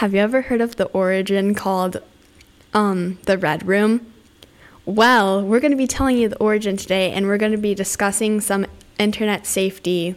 Have 0.00 0.14
you 0.14 0.20
ever 0.20 0.40
heard 0.40 0.62
of 0.62 0.76
the 0.76 0.86
origin 0.86 1.54
called 1.54 2.00
um, 2.72 3.18
the 3.24 3.36
Red 3.36 3.66
Room? 3.66 4.10
Well, 4.86 5.44
we're 5.44 5.60
going 5.60 5.72
to 5.72 5.76
be 5.76 5.86
telling 5.86 6.16
you 6.16 6.26
the 6.30 6.38
origin 6.38 6.78
today, 6.78 7.12
and 7.12 7.26
we're 7.26 7.36
going 7.36 7.52
to 7.52 7.58
be 7.58 7.74
discussing 7.74 8.40
some 8.40 8.64
internet 8.98 9.44
safety 9.46 10.14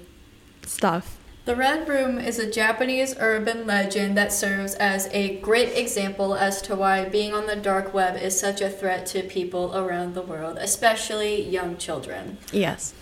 stuff. 0.61 1.17
The 1.43 1.57
Red 1.57 1.89
Room 1.89 2.17
is 2.17 2.39
a 2.39 2.49
Japanese 2.49 3.13
urban 3.19 3.67
legend 3.67 4.15
that 4.15 4.31
serves 4.31 4.73
as 4.75 5.09
a 5.11 5.35
great 5.41 5.77
example 5.77 6.33
as 6.33 6.61
to 6.61 6.77
why 6.77 7.03
being 7.09 7.33
on 7.33 7.45
the 7.45 7.57
dark 7.57 7.93
web 7.93 8.15
is 8.15 8.39
such 8.39 8.61
a 8.61 8.69
threat 8.69 9.05
to 9.07 9.21
people 9.23 9.75
around 9.75 10.15
the 10.15 10.21
world, 10.21 10.57
especially 10.61 11.43
young 11.43 11.75
children. 11.75 12.37
Yes. 12.53 12.93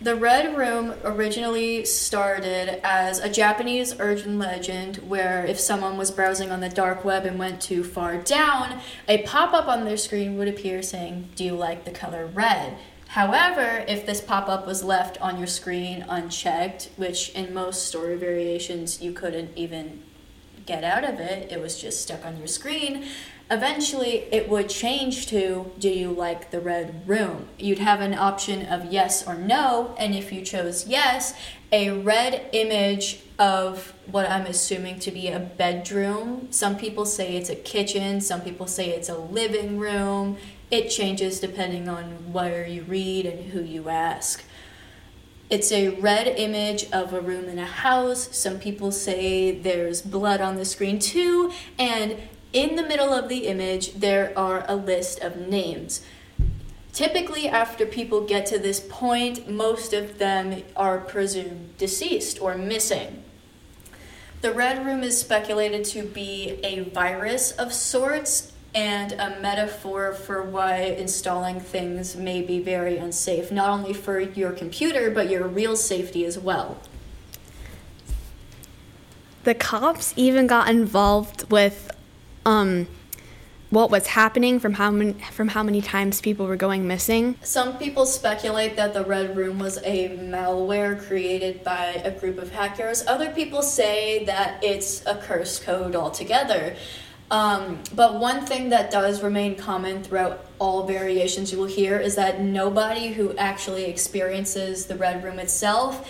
The 0.00 0.16
Red 0.16 0.56
Room 0.56 0.94
originally 1.02 1.84
started 1.84 2.84
as 2.84 3.20
a 3.20 3.30
Japanese 3.30 3.98
urban 3.98 4.38
legend 4.38 4.96
where 4.98 5.46
if 5.46 5.58
someone 5.58 5.96
was 5.96 6.10
browsing 6.10 6.50
on 6.50 6.60
the 6.60 6.68
dark 6.68 7.04
web 7.04 7.24
and 7.24 7.38
went 7.38 7.62
too 7.62 7.84
far 7.84 8.18
down, 8.18 8.80
a 9.08 9.22
pop 9.22 9.54
up 9.54 9.66
on 9.66 9.84
their 9.84 9.96
screen 9.96 10.36
would 10.36 10.48
appear 10.48 10.82
saying, 10.82 11.30
Do 11.36 11.44
you 11.44 11.54
like 11.54 11.84
the 11.84 11.90
color 11.90 12.26
red? 12.26 12.76
However, 13.08 13.84
if 13.86 14.04
this 14.04 14.20
pop 14.20 14.48
up 14.48 14.66
was 14.66 14.82
left 14.82 15.20
on 15.22 15.38
your 15.38 15.46
screen 15.46 16.04
unchecked, 16.08 16.90
which 16.96 17.30
in 17.30 17.54
most 17.54 17.86
story 17.86 18.16
variations 18.16 19.00
you 19.00 19.12
couldn't 19.12 19.56
even 19.56 20.02
get 20.66 20.82
out 20.82 21.04
of 21.04 21.20
it, 21.20 21.52
it 21.52 21.60
was 21.60 21.80
just 21.80 22.02
stuck 22.02 22.26
on 22.26 22.36
your 22.38 22.46
screen, 22.48 23.06
eventually 23.50 24.26
it 24.32 24.48
would 24.48 24.68
change 24.68 25.26
to 25.26 25.70
do 25.78 25.88
you 25.88 26.10
like 26.10 26.50
the 26.50 26.60
red 26.60 27.06
room? 27.06 27.48
You'd 27.58 27.78
have 27.78 28.00
an 28.00 28.14
option 28.14 28.66
of 28.66 28.86
yes 28.86 29.26
or 29.26 29.34
no 29.34 29.94
and 29.98 30.14
if 30.14 30.32
you 30.32 30.42
chose 30.42 30.86
yes 30.86 31.34
a 31.70 31.90
red 31.90 32.48
image 32.52 33.20
of 33.38 33.92
what 34.06 34.28
i'm 34.30 34.46
assuming 34.46 34.98
to 35.00 35.10
be 35.10 35.28
a 35.28 35.38
bedroom. 35.38 36.48
Some 36.50 36.76
people 36.76 37.04
say 37.04 37.36
it's 37.36 37.50
a 37.50 37.56
kitchen 37.56 38.20
some 38.20 38.40
people 38.40 38.66
say 38.66 38.90
it's 38.90 39.08
a 39.08 39.18
living 39.18 39.78
room. 39.78 40.36
It 40.70 40.88
changes 40.88 41.40
depending 41.40 41.88
on 41.88 42.32
where 42.32 42.66
you 42.66 42.82
read 42.82 43.26
and 43.26 43.52
who 43.52 43.60
you 43.60 43.88
ask. 43.88 44.42
It's 45.50 45.70
a 45.70 45.90
red 45.90 46.26
image 46.26 46.90
of 46.90 47.12
a 47.12 47.20
room 47.20 47.48
in 47.48 47.58
a 47.58 47.66
house. 47.66 48.34
Some 48.36 48.58
people 48.58 48.90
say 48.90 49.52
there's 49.52 50.00
blood 50.00 50.40
on 50.40 50.56
the 50.56 50.64
screen 50.64 50.98
too, 50.98 51.52
and 51.78 52.16
in 52.54 52.76
the 52.76 52.82
middle 52.84 53.12
of 53.12 53.28
the 53.28 53.48
image, 53.48 53.94
there 53.94 54.32
are 54.38 54.64
a 54.66 54.76
list 54.76 55.20
of 55.20 55.36
names. 55.36 56.02
Typically, 56.92 57.48
after 57.48 57.84
people 57.84 58.24
get 58.24 58.46
to 58.46 58.58
this 58.58 58.78
point, 58.88 59.50
most 59.50 59.92
of 59.92 60.18
them 60.18 60.62
are 60.76 60.98
presumed 60.98 61.76
deceased 61.76 62.40
or 62.40 62.56
missing. 62.56 63.24
The 64.42 64.52
Red 64.52 64.86
Room 64.86 65.02
is 65.02 65.18
speculated 65.18 65.84
to 65.86 66.04
be 66.04 66.60
a 66.62 66.80
virus 66.90 67.50
of 67.50 67.72
sorts 67.72 68.52
and 68.72 69.12
a 69.12 69.40
metaphor 69.40 70.12
for 70.12 70.42
why 70.42 70.82
installing 70.82 71.58
things 71.58 72.14
may 72.14 72.42
be 72.42 72.60
very 72.60 72.96
unsafe, 72.96 73.50
not 73.50 73.70
only 73.70 73.92
for 73.92 74.20
your 74.20 74.52
computer, 74.52 75.10
but 75.10 75.28
your 75.28 75.48
real 75.48 75.76
safety 75.76 76.24
as 76.24 76.38
well. 76.38 76.78
The 79.42 79.54
cops 79.54 80.14
even 80.16 80.46
got 80.46 80.68
involved 80.68 81.50
with 81.50 81.90
um, 82.44 82.86
what 83.70 83.90
was 83.90 84.06
happening 84.06 84.60
from 84.60 84.74
how 84.74 84.90
many 84.90 85.14
from 85.32 85.48
how 85.48 85.62
many 85.62 85.82
times 85.82 86.20
people 86.20 86.46
were 86.46 86.56
going 86.56 86.86
missing. 86.86 87.36
Some 87.42 87.76
people 87.76 88.06
speculate 88.06 88.76
that 88.76 88.94
the 88.94 89.04
Red 89.04 89.36
Room 89.36 89.58
was 89.58 89.78
a 89.84 90.10
malware 90.16 91.04
created 91.06 91.64
by 91.64 91.86
a 92.04 92.10
group 92.18 92.38
of 92.38 92.52
hackers. 92.52 93.04
Other 93.06 93.30
people 93.30 93.62
say 93.62 94.24
that 94.26 94.62
it's 94.62 95.04
a 95.06 95.16
curse 95.16 95.58
code 95.58 95.96
altogether. 95.96 96.76
Um, 97.30 97.82
but 97.94 98.20
one 98.20 98.46
thing 98.46 98.68
that 98.68 98.90
does 98.90 99.22
remain 99.22 99.56
common 99.56 100.04
throughout 100.04 100.46
all 100.58 100.86
variations 100.86 101.50
you 101.50 101.58
will 101.58 101.64
hear 101.64 101.98
is 101.98 102.14
that 102.16 102.40
nobody 102.40 103.08
who 103.08 103.34
actually 103.36 103.86
experiences 103.86 104.86
the 104.86 104.94
Red 104.94 105.24
Room 105.24 105.38
itself 105.38 106.08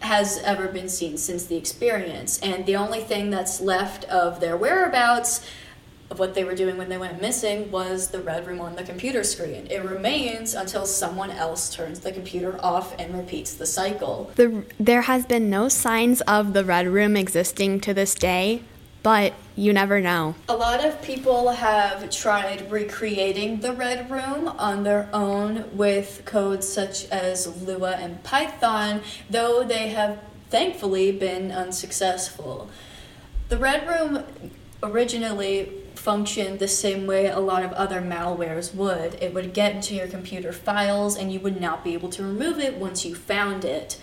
has 0.00 0.38
ever 0.38 0.68
been 0.68 0.88
seen 0.88 1.16
since 1.16 1.46
the 1.46 1.56
experience. 1.56 2.38
And 2.40 2.66
the 2.66 2.76
only 2.76 3.00
thing 3.00 3.30
that's 3.30 3.60
left 3.60 4.04
of 4.04 4.40
their 4.40 4.56
whereabouts 4.56 5.46
of 6.10 6.18
what 6.18 6.34
they 6.34 6.44
were 6.44 6.54
doing 6.54 6.76
when 6.76 6.88
they 6.88 6.98
went 6.98 7.20
missing 7.20 7.70
was 7.70 8.08
the 8.08 8.20
red 8.20 8.46
room 8.46 8.60
on 8.60 8.76
the 8.76 8.82
computer 8.82 9.24
screen. 9.24 9.66
It 9.70 9.82
remains 9.84 10.54
until 10.54 10.86
someone 10.86 11.30
else 11.30 11.74
turns 11.74 12.00
the 12.00 12.12
computer 12.12 12.58
off 12.62 12.94
and 12.98 13.16
repeats 13.16 13.54
the 13.54 13.66
cycle. 13.66 14.30
The, 14.36 14.64
there 14.78 15.02
has 15.02 15.26
been 15.26 15.48
no 15.48 15.68
signs 15.68 16.20
of 16.22 16.52
the 16.52 16.64
red 16.64 16.86
room 16.86 17.16
existing 17.16 17.80
to 17.80 17.94
this 17.94 18.14
day, 18.14 18.62
but 19.04 19.34
you 19.54 19.72
never 19.72 20.00
know. 20.00 20.34
A 20.48 20.56
lot 20.56 20.82
of 20.84 21.00
people 21.02 21.50
have 21.50 22.10
tried 22.10 22.72
recreating 22.72 23.60
the 23.60 23.74
Red 23.74 24.10
Room 24.10 24.48
on 24.48 24.82
their 24.82 25.08
own 25.12 25.76
with 25.76 26.22
codes 26.24 26.66
such 26.66 27.08
as 27.10 27.62
Lua 27.62 27.92
and 27.92 28.24
Python, 28.24 29.02
though 29.28 29.62
they 29.62 29.90
have 29.90 30.18
thankfully 30.48 31.12
been 31.12 31.52
unsuccessful. 31.52 32.70
The 33.50 33.58
Red 33.58 33.86
Room 33.86 34.24
originally 34.82 35.70
functioned 35.94 36.58
the 36.58 36.66
same 36.66 37.06
way 37.06 37.26
a 37.26 37.40
lot 37.40 37.62
of 37.62 37.72
other 37.74 38.00
malwares 38.00 38.74
would. 38.74 39.22
It 39.22 39.34
would 39.34 39.52
get 39.52 39.74
into 39.74 39.94
your 39.94 40.08
computer 40.08 40.52
files 40.52 41.14
and 41.14 41.30
you 41.30 41.40
would 41.40 41.60
not 41.60 41.84
be 41.84 41.92
able 41.92 42.08
to 42.10 42.22
remove 42.22 42.58
it 42.58 42.76
once 42.76 43.04
you 43.04 43.14
found 43.14 43.66
it. 43.66 44.00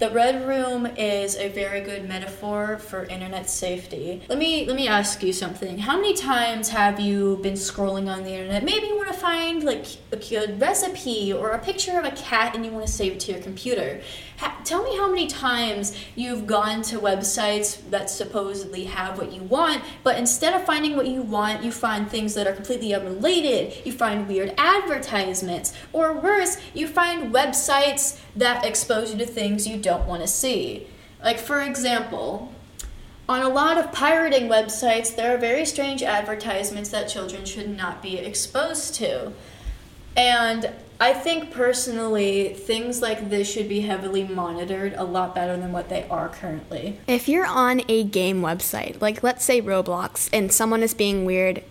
The 0.00 0.10
red 0.10 0.48
room 0.48 0.86
is 0.86 1.36
a 1.36 1.48
very 1.50 1.80
good 1.80 2.08
metaphor 2.08 2.78
for 2.78 3.04
internet 3.04 3.48
safety. 3.48 4.22
Let 4.28 4.38
me 4.38 4.66
let 4.66 4.74
me 4.74 4.88
ask 4.88 5.22
you 5.22 5.32
something. 5.32 5.78
How 5.78 5.96
many 5.96 6.14
times 6.14 6.70
have 6.70 6.98
you 6.98 7.38
been 7.44 7.54
scrolling 7.54 8.12
on 8.12 8.24
the 8.24 8.30
internet? 8.32 8.64
Maybe 8.64 8.88
you 8.88 8.96
want 8.96 9.08
to 9.08 9.14
find 9.14 9.62
like 9.62 9.86
a 10.10 10.16
good 10.16 10.60
recipe 10.60 11.32
or 11.32 11.52
a 11.52 11.60
picture 11.60 11.96
of 11.96 12.04
a 12.04 12.10
cat 12.10 12.56
and 12.56 12.66
you 12.66 12.72
want 12.72 12.86
to 12.86 12.92
save 12.92 13.12
it 13.12 13.20
to 13.20 13.32
your 13.32 13.40
computer. 13.40 14.00
Ha- 14.38 14.60
tell 14.64 14.82
me 14.82 14.96
how 14.96 15.08
many 15.08 15.28
times 15.28 15.96
you've 16.16 16.44
gone 16.44 16.82
to 16.82 16.98
websites 16.98 17.78
that 17.90 18.10
supposedly 18.10 18.84
have 18.84 19.16
what 19.16 19.32
you 19.32 19.42
want, 19.42 19.84
but 20.02 20.18
instead 20.18 20.54
of 20.54 20.66
finding 20.66 20.96
what 20.96 21.06
you 21.06 21.22
want, 21.22 21.62
you 21.62 21.70
find 21.70 22.10
things 22.10 22.34
that 22.34 22.46
are 22.46 22.52
completely 22.52 22.92
unrelated. 22.94 23.86
You 23.86 23.92
find 23.92 24.26
weird 24.26 24.52
advertisements, 24.58 25.72
or 25.92 26.14
worse, 26.14 26.58
you 26.74 26.88
find 26.88 27.32
websites 27.32 28.18
that 28.34 28.64
expose 28.64 29.12
you 29.12 29.18
to 29.18 29.26
things 29.26 29.68
you 29.68 29.76
don't 29.84 30.06
want 30.08 30.22
to 30.22 30.28
see. 30.28 30.88
Like, 31.22 31.38
for 31.38 31.60
example, 31.60 32.52
on 33.28 33.42
a 33.42 33.48
lot 33.48 33.78
of 33.78 33.92
pirating 33.92 34.48
websites, 34.48 35.14
there 35.14 35.34
are 35.34 35.38
very 35.38 35.64
strange 35.64 36.02
advertisements 36.02 36.90
that 36.90 37.08
children 37.08 37.44
should 37.44 37.74
not 37.74 38.02
be 38.02 38.18
exposed 38.18 38.94
to. 38.96 39.32
And 40.16 40.70
I 41.00 41.12
think 41.12 41.50
personally, 41.50 42.54
things 42.54 43.02
like 43.02 43.30
this 43.30 43.50
should 43.50 43.68
be 43.68 43.80
heavily 43.80 44.24
monitored 44.24 44.94
a 44.94 45.04
lot 45.04 45.34
better 45.34 45.56
than 45.56 45.72
what 45.72 45.88
they 45.88 46.06
are 46.08 46.28
currently. 46.28 47.00
If 47.06 47.28
you're 47.28 47.46
on 47.46 47.82
a 47.88 48.04
game 48.04 48.40
website, 48.40 49.00
like 49.00 49.22
let's 49.22 49.44
say 49.44 49.60
Roblox, 49.60 50.28
and 50.32 50.52
someone 50.52 50.82
is 50.82 50.94
being 50.94 51.24
weird, 51.24 51.64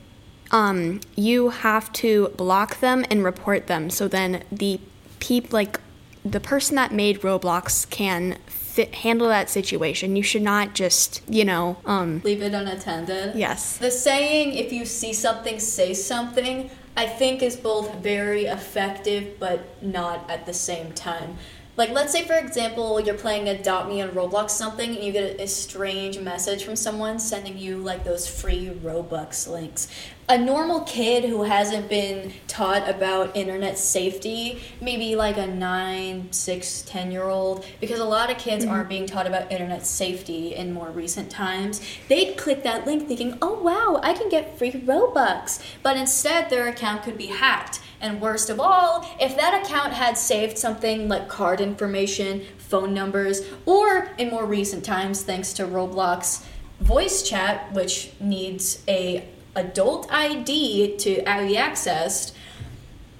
um, 0.51 1.01
you 1.16 1.50
have 1.50 1.91
to 1.94 2.30
block 2.30 2.80
them 2.80 3.06
and 3.09 3.24
report 3.24 3.68
them. 3.68 3.90
So 3.90 4.07
then 4.07 4.44
the 4.51 4.80
peep, 5.19 5.53
like 5.53 5.80
the 6.25 6.39
person 6.39 6.75
that 6.75 6.91
made 6.91 7.22
Roblox, 7.22 7.89
can 7.89 8.38
fit, 8.47 8.95
handle 8.95 9.28
that 9.28 9.50
situation. 9.50 10.16
You 10.16 10.23
should 10.23 10.41
not 10.41 10.73
just, 10.73 11.22
you 11.29 11.45
know, 11.45 11.78
um, 11.85 12.22
leave 12.23 12.41
it 12.41 12.53
unattended. 12.53 13.35
Yes. 13.35 13.78
The 13.78 13.91
saying, 13.91 14.53
"If 14.53 14.73
you 14.73 14.85
see 14.85 15.13
something, 15.13 15.59
say 15.59 15.94
something." 15.94 16.69
I 16.95 17.07
think 17.07 17.41
is 17.41 17.56
both 17.56 17.95
very 17.95 18.45
effective 18.45 19.39
but 19.39 19.81
not 19.81 20.29
at 20.29 20.45
the 20.45 20.53
same 20.53 20.91
time. 20.91 21.38
Like, 21.75 21.89
let's 21.89 22.11
say, 22.11 22.23
for 22.23 22.35
example, 22.35 23.00
you're 23.00 23.16
playing 23.16 23.50
Adopt 23.50 23.89
Me 23.89 24.00
on 24.00 24.09
Roblox 24.09 24.51
something, 24.51 24.95
and 24.95 25.03
you 25.03 25.11
get 25.11 25.39
a, 25.41 25.47
strange 25.47 26.19
message 26.19 26.63
from 26.63 26.75
someone 26.75 27.17
sending 27.17 27.57
you 27.57 27.78
like 27.78 28.03
those 28.03 28.28
free 28.28 28.69
Robux 28.83 29.50
links. 29.50 29.88
A 30.30 30.38
normal 30.38 30.81
kid 30.81 31.25
who 31.25 31.44
hasn't 31.44 31.89
been 31.89 32.31
taught 32.47 32.88
about 32.88 33.36
internet 33.36 33.80
safety, 33.80 34.62
maybe 34.81 35.15
like 35.15 35.38
a 35.38 35.47
nine, 35.47 36.31
six, 36.31 36.83
ten 36.83 37.12
year 37.12 37.24
old, 37.24 37.65
because 37.81 38.00
a 38.00 38.06
lot 38.06 38.30
of 38.30 38.38
kids 38.38 38.65
aren't 38.65 38.88
being 38.88 39.07
taught 39.07 39.25
about 39.25 39.51
internet 39.51 39.86
safety 39.86 40.53
in 40.53 40.74
more 40.74 40.92
recent 40.92 41.31
times, 41.31 41.81
they'd 42.07 42.38
click 42.38 42.62
that 42.63 42.86
link 42.86 43.07
thinking, 43.07 43.38
oh 43.42 43.59
wow, 43.62 44.00
I 44.03 44.13
can 44.13 44.30
get 44.30 44.59
free 44.59 44.71
Robux. 44.71 45.62
But 45.81 45.97
instead, 45.97 46.50
their 46.50 46.68
account 46.68 47.03
could 47.03 47.18
be 47.18 47.27
hacked 47.27 47.80
and 48.03 48.21
worst 48.21 48.50
of 48.50 48.59
all, 48.59 49.07
if 49.19 49.35
that 49.38 49.63
account 49.65 49.94
had 49.94 50.17
saved 50.17 50.57
something 50.57 51.07
like 51.07 51.27
card 51.27 51.61
information, 51.61 52.44
phone 52.57 52.94
numbers, 52.94 53.41
or 53.65 54.09
in 54.17 54.29
more 54.29 54.45
recent 54.45 54.83
times, 54.83 55.23
thanks 55.23 55.53
to 55.53 55.65
Roblox 55.65 56.45
voice 56.81 57.23
chat, 57.23 57.71
which 57.73 58.11
needs 58.19 58.83
a 58.88 59.27
adult 59.55 60.11
ID 60.11 60.97
to 60.97 61.15
be 61.15 61.55
accessed, 61.55 62.33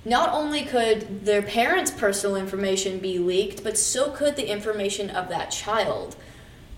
not 0.06 0.33
only 0.33 0.63
could 0.63 1.24
their 1.24 1.41
parents' 1.41 1.89
personal 1.89 2.36
information 2.36 3.00
be 3.00 3.18
leaked, 3.19 3.63
but 3.63 3.77
so 3.77 4.12
could 4.12 4.36
the 4.36 4.51
information 4.51 5.09
of 5.09 5.29
that 5.29 5.50
child. 5.50 6.18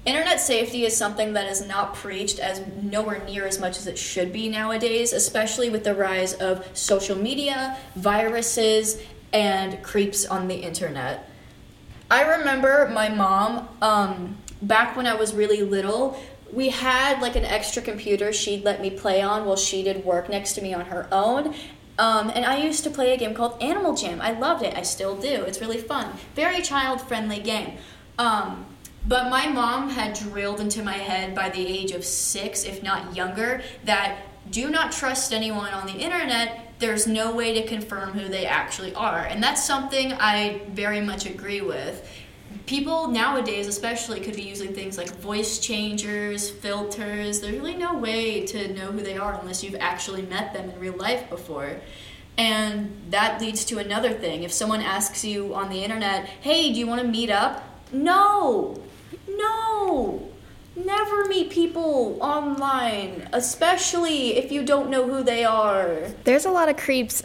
Internet 0.06 0.40
safety 0.40 0.86
is 0.86 0.96
something 0.96 1.34
that 1.34 1.48
is 1.48 1.66
not 1.66 1.96
preached 1.96 2.38
as 2.38 2.62
nowhere 2.82 3.24
near 3.26 3.48
as 3.48 3.60
much 3.60 3.78
as 3.78 3.88
it 3.88 3.98
should 3.98 4.32
be 4.32 4.48
nowadays, 4.50 5.14
especially 5.14 5.72
with 5.72 5.84
the 5.84 5.96
rise 5.96 6.34
of 6.34 6.66
social 6.78 7.18
media, 7.18 7.76
viruses, 7.96 9.02
and 9.34 9.82
creeps 9.82 10.24
on 10.26 10.48
the 10.48 10.56
internet. 10.56 11.28
I 12.12 12.38
remember 12.38 12.88
my 12.94 13.10
mom, 13.10 13.68
um, 13.82 14.38
back 14.62 14.96
when 14.96 15.08
I 15.08 15.16
was 15.16 15.34
really 15.34 15.64
little, 15.64 16.20
we 16.54 16.70
had 16.70 17.20
like 17.20 17.36
an 17.36 17.44
extra 17.44 17.82
computer 17.82 18.32
she'd 18.32 18.64
let 18.64 18.82
me 18.82 18.92
play 18.92 19.24
on 19.24 19.46
while 19.46 19.56
she 19.56 19.82
did 19.82 20.06
work 20.06 20.30
next 20.30 20.54
to 20.54 20.62
me 20.62 20.74
on 20.74 20.86
her 20.86 21.08
own. 21.12 21.56
Um, 21.98 22.30
and 22.30 22.46
I 22.46 22.58
used 22.58 22.84
to 22.84 22.92
play 22.92 23.14
a 23.14 23.18
game 23.18 23.34
called 23.34 23.62
Animal 23.62 23.96
Jam. 23.96 24.22
I 24.22 24.38
loved 24.38 24.64
it. 24.64 24.76
I 24.78 24.84
still 24.84 25.16
do. 25.16 25.44
It's 25.44 25.62
really 25.62 25.78
fun. 25.78 26.14
Very 26.36 26.62
child 26.62 27.02
friendly 27.02 27.40
game. 27.40 27.78
Um, 28.20 28.66
but 29.08 29.30
my 29.30 29.48
mom 29.48 29.90
had 29.90 30.14
drilled 30.14 30.60
into 30.60 30.84
my 30.84 30.94
head 30.94 31.36
by 31.36 31.50
the 31.50 31.66
age 31.66 31.92
of 31.92 32.04
six, 32.04 32.64
if 32.64 32.82
not 32.82 33.16
younger, 33.16 33.62
that 33.84 34.18
do 34.50 34.70
not 34.70 34.92
trust 34.92 35.34
anyone 35.34 35.74
on 35.74 35.86
the 35.86 35.94
internet. 35.94 36.74
There's 36.80 37.08
no 37.08 37.36
way 37.36 37.54
to 37.62 37.68
confirm 37.68 38.12
who 38.12 38.28
they 38.28 38.46
actually 38.46 38.94
are. 38.96 39.20
And 39.20 39.42
that's 39.44 39.64
something 39.64 40.14
I 40.14 40.62
very 40.70 41.02
much 41.02 41.26
agree 41.26 41.62
with. 41.62 42.10
People 42.66 43.08
nowadays 43.08 43.68
especially 43.68 44.22
could 44.22 44.36
be 44.36 44.42
using 44.42 44.74
things 44.74 44.98
like 44.98 45.10
voice 45.18 45.60
changers 45.60 46.50
filters. 46.50 47.42
There's 47.42 47.58
really 47.58 47.76
no 47.76 47.98
way 47.98 48.46
to 48.48 48.74
know 48.74 48.92
who 48.92 49.02
they 49.02 49.18
are 49.18 49.40
unless 49.40 49.64
you've 49.64 49.76
actually 49.76 50.24
met 50.24 50.54
them 50.54 50.70
in 50.70 50.80
real 50.80 50.98
life 50.98 51.30
before. 51.30 51.80
And 52.38 52.92
that 53.12 53.40
leads 53.40 53.66
to 53.66 53.78
another 53.78 54.12
thing. 54.12 54.44
If 54.44 54.52
someone 54.52 54.82
asks 54.82 55.24
you 55.24 55.54
on 55.54 55.70
the 55.70 55.84
internet 55.84 56.26
hey 56.42 56.74
do 56.74 56.80
you 56.80 56.88
want 56.88 57.02
to 57.02 57.08
meet 57.08 57.30
up? 57.30 57.64
No 57.92 58.82
no 59.76 60.32
never 60.76 61.26
meet 61.26 61.50
people 61.50 62.18
online 62.22 63.28
especially 63.32 64.36
if 64.36 64.52
you 64.52 64.64
don't 64.64 64.90
know 64.90 65.08
who 65.08 65.24
they 65.24 65.44
are 65.44 65.88
There's 66.26 66.46
a 66.46 66.52
lot 66.52 66.68
of 66.70 66.76
creeps 66.78 67.24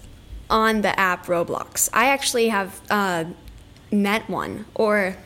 on 0.50 0.82
the 0.82 0.99
app 0.99 1.26
Roblox. 1.26 1.88
I 1.93 2.06
actually 2.06 2.49
have 2.49 2.81
uh, 2.91 3.25
met 3.91 4.29
one, 4.29 4.67
or, 4.75 5.17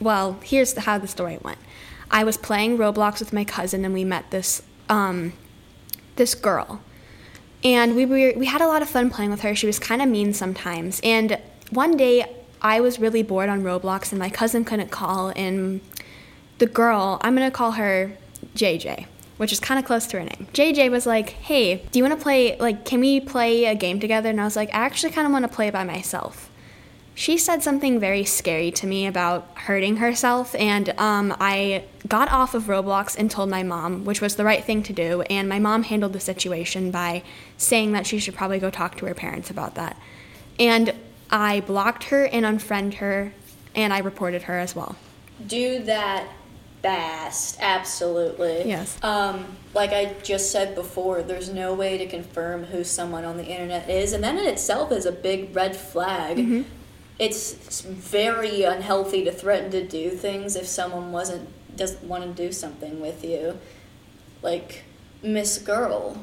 well, 0.00 0.38
here's 0.42 0.76
how 0.76 0.98
the 0.98 1.08
story 1.08 1.38
went. 1.42 1.58
I 2.10 2.24
was 2.24 2.36
playing 2.36 2.76
Roblox 2.76 3.20
with 3.20 3.32
my 3.32 3.44
cousin, 3.44 3.84
and 3.84 3.94
we 3.94 4.04
met 4.04 4.30
this 4.30 4.62
um, 4.88 5.32
this 6.16 6.34
girl, 6.34 6.80
and 7.64 7.96
we 7.96 8.06
were 8.06 8.32
we 8.36 8.46
had 8.46 8.60
a 8.60 8.66
lot 8.66 8.82
of 8.82 8.88
fun 8.88 9.10
playing 9.10 9.30
with 9.30 9.40
her. 9.40 9.54
She 9.54 9.66
was 9.66 9.78
kind 9.78 10.00
of 10.00 10.08
mean 10.08 10.32
sometimes, 10.32 11.00
and 11.02 11.38
one 11.70 11.96
day 11.96 12.24
I 12.62 12.80
was 12.80 13.00
really 13.00 13.24
bored 13.24 13.48
on 13.48 13.62
Roblox, 13.62 14.12
and 14.12 14.20
my 14.20 14.30
cousin 14.30 14.64
couldn't 14.64 14.90
call, 14.90 15.32
and 15.34 15.80
the 16.58 16.66
girl, 16.66 17.18
I'm 17.22 17.34
gonna 17.34 17.50
call 17.50 17.72
her 17.72 18.12
JJ, 18.54 19.06
which 19.36 19.52
is 19.52 19.60
kind 19.60 19.78
of 19.78 19.84
close 19.84 20.06
to 20.08 20.18
her 20.18 20.24
name. 20.24 20.48
JJ 20.52 20.90
was 20.90 21.06
like, 21.06 21.30
"Hey, 21.30 21.82
do 21.90 21.98
you 21.98 22.04
want 22.04 22.18
to 22.18 22.22
play? 22.22 22.58
Like, 22.58 22.84
can 22.84 23.00
we 23.00 23.20
play 23.20 23.66
a 23.66 23.74
game 23.74 24.00
together?" 24.00 24.30
And 24.30 24.40
I 24.40 24.44
was 24.44 24.56
like, 24.56 24.70
"I 24.70 24.78
actually 24.78 25.12
kind 25.12 25.26
of 25.26 25.32
want 25.32 25.44
to 25.44 25.48
play 25.48 25.70
by 25.70 25.84
myself." 25.84 26.50
She 27.14 27.38
said 27.38 27.62
something 27.62 27.98
very 27.98 28.24
scary 28.24 28.70
to 28.72 28.86
me 28.86 29.06
about 29.06 29.48
hurting 29.54 29.96
herself, 29.96 30.54
and 30.54 30.90
um, 30.98 31.34
I 31.40 31.84
got 32.06 32.30
off 32.30 32.54
of 32.54 32.64
Roblox 32.64 33.16
and 33.18 33.30
told 33.30 33.48
my 33.48 33.62
mom, 33.62 34.04
which 34.04 34.20
was 34.20 34.36
the 34.36 34.44
right 34.44 34.62
thing 34.62 34.82
to 34.82 34.92
do. 34.92 35.22
And 35.22 35.48
my 35.48 35.58
mom 35.58 35.84
handled 35.84 36.12
the 36.12 36.20
situation 36.20 36.90
by 36.90 37.22
saying 37.56 37.92
that 37.92 38.06
she 38.06 38.18
should 38.18 38.34
probably 38.34 38.58
go 38.58 38.68
talk 38.68 38.98
to 38.98 39.06
her 39.06 39.14
parents 39.14 39.48
about 39.50 39.76
that. 39.76 39.96
And 40.58 40.92
I 41.30 41.60
blocked 41.60 42.04
her 42.04 42.26
and 42.26 42.44
unfriended 42.44 42.98
her, 42.98 43.32
and 43.74 43.94
I 43.94 44.00
reported 44.00 44.42
her 44.42 44.58
as 44.58 44.76
well. 44.76 44.96
do 45.46 45.82
that 45.84 46.26
fast 46.86 47.56
absolutely 47.60 48.62
Yes. 48.68 48.96
um, 49.02 49.44
like 49.74 49.92
i 49.92 50.14
just 50.22 50.50
said 50.52 50.74
before 50.74 51.22
there's 51.22 51.48
no 51.52 51.74
way 51.74 51.98
to 51.98 52.06
confirm 52.06 52.64
who 52.64 52.84
someone 52.84 53.24
on 53.24 53.36
the 53.36 53.44
internet 53.44 53.90
is 53.90 54.12
and 54.12 54.22
that 54.24 54.36
in 54.36 54.46
itself 54.46 54.92
is 54.92 55.04
a 55.06 55.12
big 55.12 55.54
red 55.54 55.74
flag 55.76 56.64
it's 57.18 57.80
very 57.80 58.62
unhealthy 58.62 59.24
to 59.24 59.32
threaten 59.32 59.70
to 59.70 59.86
do 59.86 60.10
things 60.10 60.54
if 60.54 60.66
someone 60.66 61.12
wasn't 61.12 61.48
doesn't 61.76 62.04
want 62.04 62.22
to 62.24 62.30
do 62.46 62.52
something 62.52 63.00
with 63.00 63.24
you 63.24 63.58
like 64.42 64.84
miss 65.22 65.58
girl 65.58 66.16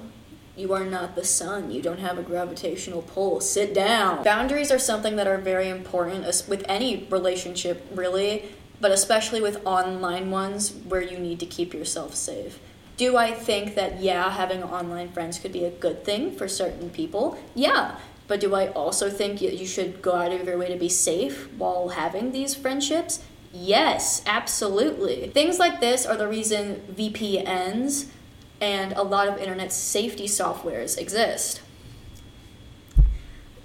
you 0.56 0.72
are 0.74 0.86
not 0.86 1.16
the 1.16 1.26
sun. 1.26 1.72
You 1.72 1.82
don't 1.82 2.00
have 2.00 2.20
a 2.20 2.22
gravitational 2.22 3.02
pull. 3.02 3.42
Sit 3.42 3.74
down. 3.74 4.24
Boundaries 4.24 4.72
are 4.72 4.78
something 4.78 5.16
that 5.16 5.26
are 5.26 5.40
very 5.40 5.68
important 5.68 6.26
with 6.48 6.64
any 6.70 7.08
relationship, 7.10 7.84
really, 7.96 8.46
but 8.80 8.92
especially 8.92 9.42
with 9.42 9.66
online 9.66 10.32
ones 10.32 10.74
where 10.88 11.02
you 11.02 11.18
need 11.18 11.40
to 11.40 11.46
keep 11.46 11.74
yourself 11.74 12.16
safe. 12.16 12.60
Do 12.98 13.18
I 13.18 13.32
think 13.32 13.76
that, 13.76 14.00
yeah, 14.00 14.30
having 14.30 14.64
online 14.64 15.10
friends 15.10 15.40
could 15.40 15.52
be 15.52 15.66
a 15.66 15.72
good 15.72 16.04
thing 16.06 16.32
for 16.32 16.48
certain 16.48 16.90
people? 16.90 17.38
Yeah. 17.56 17.96
But 18.28 18.40
do 18.40 18.56
I 18.56 18.68
also 18.70 19.10
think 19.10 19.42
you 19.42 19.66
should 19.66 20.02
go 20.02 20.16
out 20.16 20.32
of 20.32 20.46
your 20.46 20.58
way 20.58 20.70
to 20.70 20.78
be 20.78 20.90
safe 20.90 21.52
while 21.58 21.90
having 21.90 22.32
these 22.32 22.56
friendships? 22.56 23.24
Yes, 23.52 24.24
absolutely. 24.26 25.30
Things 25.30 25.60
like 25.60 25.80
this 25.80 26.06
are 26.06 26.16
the 26.16 26.28
reason 26.28 26.82
VPNs 26.92 28.08
and 28.62 28.94
a 28.94 29.04
lot 29.04 29.28
of 29.28 29.38
internet 29.38 29.74
safety 29.74 30.26
softwares 30.26 30.98
exist. 30.98 31.62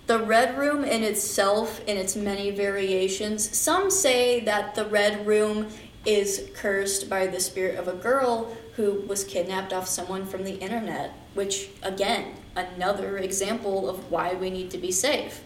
The 0.09 0.21
Red 0.21 0.57
Room 0.57 0.85
in 0.85 1.03
itself, 1.03 1.87
in 1.87 1.99
its 1.99 2.17
many 2.17 2.51
variations, 2.51 3.55
some 3.55 3.91
say 3.91 4.41
that 4.41 4.75
the 4.75 4.87
Red 4.87 5.27
Room 5.27 5.69
is 6.07 6.49
cursed 6.55 7.11
by 7.11 7.27
the 7.27 7.39
spirit 7.39 7.79
of 7.79 7.89
a 7.89 7.93
girl 7.93 8.57
who 8.77 9.03
was 9.07 9.23
kidnapped 9.23 9.75
off 9.75 9.87
someone 9.87 10.25
from 10.25 10.45
the 10.45 10.55
internet, 10.61 11.13
which, 11.35 11.69
again, 11.83 12.37
another 12.57 13.19
example 13.19 13.87
of 13.87 14.11
why 14.11 14.33
we 14.33 14.49
need 14.49 14.71
to 14.71 14.79
be 14.79 14.91
safe. 14.91 15.43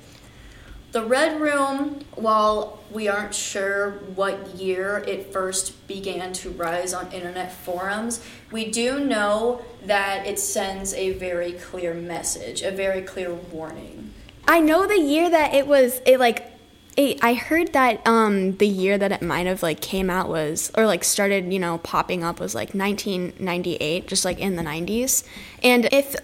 The 0.93 1.05
Red 1.05 1.41
Room, 1.41 2.05
while 2.15 2.85
we 2.93 3.09
aren't 3.09 3.35
sure 3.35 3.91
what 4.15 4.55
year 4.55 5.03
it 5.09 5.33
first 5.33 5.89
began 5.89 6.33
to 6.35 6.51
rise 6.51 6.95
on 6.95 7.11
internet 7.11 7.51
forums, 7.51 8.25
we 8.53 8.71
do 8.71 9.01
know 9.01 9.65
that 9.87 10.25
it 10.25 10.39
sends 10.39 10.95
a 10.95 11.15
very 11.15 11.51
clear 11.51 11.95
message, 11.95 12.63
a 12.63 12.71
very 12.71 13.03
clear 13.03 13.35
warning. 13.35 14.15
I 14.47 14.61
know 14.61 14.87
the 14.87 14.99
year 14.99 15.31
that 15.31 15.55
it 15.55 15.67
was 15.67 16.01
it 16.07 16.19
like 16.19 16.49
it, 16.97 17.19
I 17.23 17.35
heard 17.35 17.73
that 17.73 18.07
um 18.07 18.57
the 18.59 18.67
year 18.67 18.99
that 18.99 19.13
it 19.13 19.23
might 19.23 19.47
have 19.47 19.63
like 19.63 19.81
came 19.81 20.11
out 20.11 20.29
was 20.29 20.71
or 20.77 20.87
like 20.87 21.05
started, 21.05 21.53
you 21.53 21.59
know, 21.59 21.79
popping 21.79 22.23
up 22.25 22.39
was 22.41 22.55
like 22.55 22.75
1998, 22.75 24.07
just 24.09 24.25
like 24.25 24.39
in 24.39 24.57
the 24.57 24.63
90s. 24.63 25.25
And 25.63 25.89
if 25.93 26.15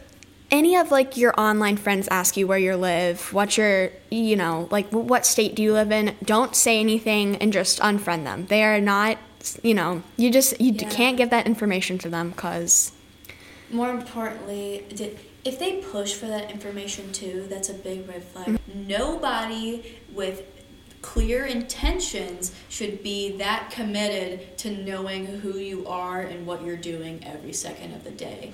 any 0.51 0.77
of 0.77 0.91
like 0.91 1.17
your 1.17 1.39
online 1.39 1.77
friends 1.77 2.09
ask 2.09 2.37
you 2.37 2.47
where 2.47 2.59
you 2.59 2.75
live, 2.77 3.33
what 3.33 3.57
your, 3.57 3.91
you 4.11 4.35
know, 4.37 4.67
like 4.71 4.89
what 4.91 5.25
state 5.27 5.55
do 5.55 5.63
you 5.63 5.73
live 5.73 5.93
in, 5.93 6.15
don't 6.25 6.55
say 6.57 6.81
anything 6.81 7.37
and 7.37 7.53
just 7.53 7.79
unfriend 7.81 8.25
them. 8.25 8.47
They 8.47 8.63
are 8.65 8.81
not, 8.81 9.19
you 9.63 9.75
know, 9.75 10.03
you 10.17 10.31
just 10.31 10.61
you 10.61 10.73
Yeah. 10.75 10.89
can't 10.91 11.17
give 11.17 11.31
that 11.31 11.47
information 11.47 11.97
to 11.99 12.09
them 12.11 12.33
cuz 12.33 12.93
More 13.71 13.91
importantly, 13.91 14.85
di- 14.95 15.17
if 15.49 15.59
they 15.59 15.77
push 15.77 16.13
for 16.13 16.27
that 16.27 16.51
information 16.51 17.11
too, 17.11 17.47
that's 17.49 17.71
a 17.71 17.75
big 17.75 18.07
red 18.07 18.23
flag. 18.23 18.49
Mm-hmm. 18.49 18.87
Nobody 18.87 19.97
with 20.13 20.43
clear 21.01 21.47
intentions 21.47 22.55
should 22.69 23.03
be 23.03 23.37
that 23.39 23.71
committed 23.71 24.59
to 24.59 24.71
knowing 24.71 25.25
who 25.25 25.57
you 25.57 25.87
are 25.87 26.21
and 26.21 26.47
what 26.47 26.63
you're 26.63 26.77
doing 26.77 27.25
every 27.25 27.55
second 27.55 27.95
of 27.95 28.05
the 28.05 28.11
day. 28.11 28.53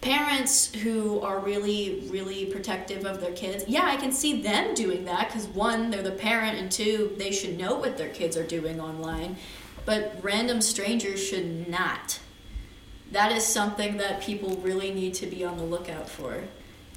Parents 0.00 0.74
who 0.74 1.20
are 1.20 1.38
really, 1.38 2.08
really 2.10 2.46
protective 2.46 3.06
of 3.06 3.20
their 3.20 3.32
kids, 3.32 3.64
yeah, 3.68 3.84
I 3.84 3.96
can 3.96 4.10
see 4.10 4.42
them 4.42 4.74
doing 4.74 5.04
that 5.04 5.28
because 5.28 5.46
one, 5.46 5.90
they're 5.90 6.02
the 6.02 6.10
parent, 6.10 6.58
and 6.58 6.70
two, 6.70 7.14
they 7.16 7.30
should 7.30 7.56
know 7.56 7.76
what 7.76 7.96
their 7.96 8.10
kids 8.10 8.36
are 8.36 8.46
doing 8.46 8.80
online. 8.80 9.36
But 9.84 10.18
random 10.22 10.62
strangers 10.62 11.24
should 11.24 11.68
not. 11.68 12.18
That 13.12 13.32
is 13.32 13.44
something 13.44 13.96
that 13.98 14.20
people 14.20 14.56
really 14.62 14.92
need 14.92 15.14
to 15.14 15.26
be 15.26 15.44
on 15.44 15.56
the 15.58 15.64
lookout 15.64 16.08
for. 16.08 16.44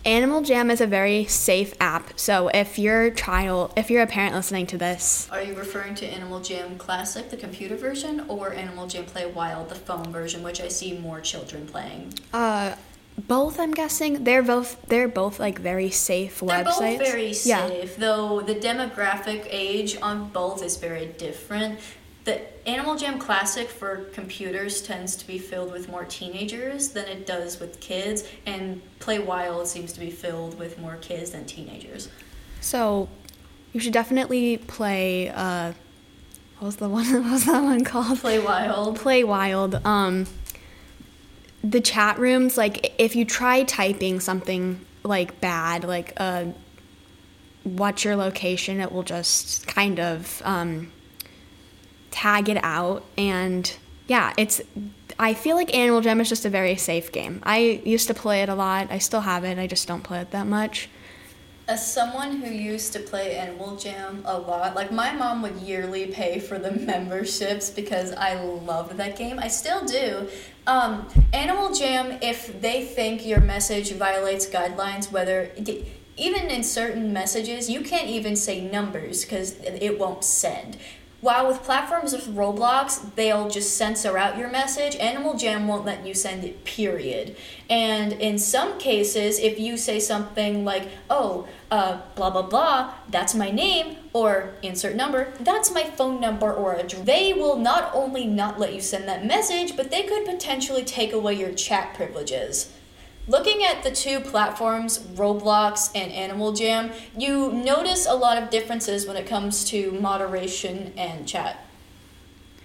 Animal 0.06 0.42
Jam 0.42 0.72
is 0.72 0.80
a 0.80 0.88
very 0.88 1.26
safe 1.26 1.74
app. 1.82 2.18
So 2.18 2.48
if 2.54 2.80
your 2.80 3.12
child, 3.12 3.74
if 3.76 3.92
you're 3.92 4.02
a 4.02 4.08
parent 4.08 4.34
listening 4.34 4.66
to 4.68 4.78
this, 4.78 5.28
Are 5.30 5.42
you 5.44 5.54
referring 5.56 5.94
to 5.96 6.06
Animal 6.08 6.40
Jam 6.40 6.78
Classic, 6.78 7.30
the 7.30 7.36
computer 7.38 7.76
version, 7.76 8.24
or 8.30 8.54
Animal 8.54 8.88
Jam 8.88 9.04
Play 9.06 9.26
Wild, 9.26 9.68
the 9.70 9.76
phone 9.76 10.12
version, 10.12 10.42
which 10.42 10.62
I 10.62 10.70
see 10.70 10.98
more 10.98 11.20
children 11.20 11.68
playing? 11.68 12.14
uh 12.34 12.76
both 13.28 13.60
I'm 13.60 13.74
guessing 13.74 14.24
they're 14.24 14.42
both 14.42 14.82
they're 14.88 15.10
both 15.10 15.42
like 15.42 15.60
very 15.60 15.90
safe 15.90 16.40
They're 16.40 16.64
websites. 16.64 16.98
both 17.00 17.00
very 17.12 17.28
Yeah. 17.44 17.68
safe, 17.68 17.98
though 17.98 18.40
the 18.40 18.56
demographic 18.56 19.46
age 19.50 19.98
on 20.02 20.30
both 20.30 20.64
is 20.64 20.78
very 20.78 21.08
different. 21.08 21.80
The 22.26 22.68
Animal 22.68 22.96
Jam 22.96 23.18
Classic 23.18 23.70
for 23.70 24.06
computers 24.14 24.82
tends 24.82 25.16
to 25.16 25.26
be 25.26 25.38
filled 25.40 25.72
with 25.72 25.90
more 25.90 26.06
teenagers 26.06 26.90
than 26.90 27.06
it 27.06 27.26
does 27.26 27.60
with 27.60 27.80
kids, 27.80 28.24
and 28.46 28.82
Play 29.00 29.20
Wild 29.20 29.68
seems 29.68 29.94
to 29.94 30.00
be 30.00 30.12
filled 30.12 30.60
with 30.60 30.78
more 30.80 30.98
kids 30.98 31.32
than 31.32 31.46
teenagers. 31.46 32.10
So 32.62 33.08
you 33.74 33.80
should 33.80 33.94
definitely 33.94 34.58
play 34.58 35.30
uh 35.30 35.74
what 36.60 36.66
was 36.66 36.76
the 36.76 36.90
one? 36.90 37.06
What 37.24 37.32
was 37.32 37.46
that 37.46 37.64
one 37.64 37.86
called? 37.86 38.20
Play 38.20 38.40
Wild. 38.40 38.98
Play 38.98 39.24
Wild. 39.24 39.76
Um, 39.86 40.28
the 41.64 41.80
chat 41.80 42.20
rooms, 42.20 42.58
like 42.58 42.94
if 42.98 43.16
you 43.16 43.24
try 43.24 43.64
typing 43.64 44.20
something 44.20 44.86
like 45.04 45.40
bad, 45.40 45.86
like 45.86 46.14
uh, 46.18 46.46
what's 47.64 48.04
your 48.04 48.18
location, 48.18 48.82
it 48.82 48.92
will 48.92 49.04
just 49.04 49.68
kind 49.68 50.00
of 50.02 50.42
um, 50.44 50.92
tag 52.12 52.50
it 52.50 52.64
out. 52.64 53.04
And 53.18 53.72
yeah, 54.08 54.34
it's. 54.38 54.62
I 55.18 55.34
feel 55.34 55.56
like 55.56 55.76
Animal 55.76 56.02
Jam 56.02 56.22
is 56.22 56.30
just 56.30 56.46
a 56.46 56.50
very 56.50 56.76
safe 56.78 57.12
game. 57.12 57.42
I 57.44 57.82
used 57.84 58.08
to 58.08 58.14
play 58.14 58.42
it 58.42 58.50
a 58.50 58.56
lot. 58.56 58.90
I 58.90 59.00
still 59.00 59.22
have 59.22 59.44
it. 59.44 59.60
I 59.60 59.68
just 59.68 59.88
don't 59.88 60.04
play 60.04 60.22
it 60.22 60.32
that 60.32 60.48
much. 60.48 60.90
As 61.68 61.86
someone 61.86 62.38
who 62.38 62.50
used 62.50 62.94
to 62.94 63.00
play 63.00 63.36
Animal 63.36 63.76
Jam 63.76 64.24
a 64.26 64.40
lot, 64.40 64.76
like 64.76 64.92
my 64.92 65.12
mom 65.12 65.42
would 65.42 65.58
yearly 65.58 66.08
pay 66.08 66.40
for 66.40 66.58
the 66.58 66.72
memberships 66.86 67.70
because 67.70 68.12
I 68.14 68.42
loved 68.42 68.98
that 68.98 69.18
game. 69.18 69.40
I 69.40 69.50
still 69.50 69.86
do. 69.86 70.30
Um, 70.66 71.08
Animal 71.34 71.74
Jam, 71.74 72.18
if 72.22 72.60
they 72.62 72.86
think 72.86 73.26
your 73.26 73.42
message 73.42 73.92
violates 73.92 74.48
guidelines, 74.48 75.12
whether 75.12 75.52
even 76.20 76.50
in 76.50 76.64
certain 76.64 77.14
messages, 77.14 77.70
you 77.70 77.82
can't 77.82 78.08
even 78.08 78.36
say 78.36 78.62
numbers 78.62 79.24
because 79.24 79.58
it 79.62 79.98
won't 79.98 80.24
send. 80.24 80.78
While 81.22 81.50
with 81.50 81.64
platforms 81.64 82.14
with 82.14 82.34
Roblox, 82.34 83.14
they'll 83.16 83.50
just 83.50 83.76
censor 83.76 84.18
out 84.18 84.38
your 84.38 84.50
message, 84.50 84.96
Animal 84.96 85.36
Jam 85.36 85.68
won't 85.68 85.84
let 85.84 86.06
you 86.06 86.14
send 86.14 86.46
it, 86.46 86.64
period. 86.64 87.36
And 87.70 88.14
in 88.14 88.40
some 88.40 88.80
cases, 88.80 89.38
if 89.38 89.60
you 89.60 89.76
say 89.76 90.00
something 90.00 90.64
like, 90.64 90.88
oh, 91.10 91.46
uh, 91.72 92.00
blah, 92.16 92.30
blah, 92.30 92.44
blah, 92.44 92.94
that's 93.10 93.36
my 93.36 93.52
name, 93.52 93.98
or 94.14 94.54
insert 94.64 94.96
number, 94.96 95.34
that's 95.42 95.74
my 95.74 95.84
phone 95.84 96.22
number 96.22 96.54
or 96.54 96.76
address, 96.76 97.04
they 97.04 97.34
will 97.34 97.58
not 97.58 97.92
only 97.94 98.26
not 98.26 98.58
let 98.58 98.74
you 98.74 98.80
send 98.80 99.06
that 99.10 99.26
message, 99.26 99.76
but 99.76 99.92
they 99.92 100.04
could 100.04 100.26
potentially 100.26 100.86
take 100.86 101.12
away 101.12 101.34
your 101.34 101.52
chat 101.52 101.94
privileges. 101.96 102.72
Looking 103.30 103.64
at 103.64 103.84
the 103.84 103.92
two 103.92 104.22
platforms, 104.22 104.98
Roblox 104.98 105.92
and 105.94 106.12
Animal 106.12 106.52
Jam, 106.52 106.90
you 107.16 107.52
notice 107.52 108.08
a 108.08 108.16
lot 108.16 108.42
of 108.42 108.50
differences 108.50 109.06
when 109.06 109.16
it 109.18 109.28
comes 109.28 109.64
to 109.66 109.92
moderation 109.92 110.92
and 110.98 111.28
chat, 111.28 111.64